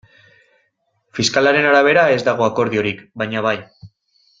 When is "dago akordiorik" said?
2.31-3.07